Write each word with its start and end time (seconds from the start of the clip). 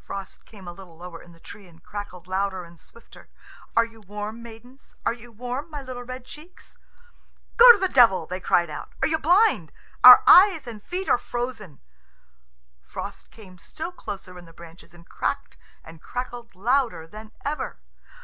Frost 0.00 0.46
came 0.46 0.66
a 0.66 0.72
little 0.72 0.96
lower 0.96 1.22
in 1.22 1.30
the 1.30 1.38
tree, 1.38 1.68
and 1.68 1.80
crackled 1.84 2.26
louder 2.26 2.64
and 2.64 2.80
swifter. 2.80 3.28
"Are 3.76 3.84
you 3.84 4.00
warm, 4.00 4.42
maidens? 4.42 4.96
Are 5.06 5.12
you 5.12 5.30
warm, 5.30 5.70
my 5.70 5.80
little 5.80 6.02
red 6.02 6.24
cheeks?" 6.24 6.76
"Go 7.56 7.70
to 7.70 7.78
the 7.78 7.86
devil!" 7.86 8.26
they 8.26 8.40
cried 8.40 8.68
out. 8.68 8.88
"Are 9.00 9.06
you 9.06 9.16
blind? 9.16 9.70
Our 10.02 10.24
hands 10.26 10.66
and 10.66 10.82
feet 10.82 11.08
are 11.08 11.18
frozen!" 11.18 11.78
Frost 12.80 13.30
came 13.30 13.58
still 13.58 13.94
lower 14.08 14.36
in 14.40 14.44
the 14.44 14.52
branches, 14.52 14.92
and 14.92 15.08
cracked 15.08 15.56
and 15.84 16.02
crackled 16.02 16.56
louder 16.56 17.06
than 17.06 17.30
ever. 17.44 17.78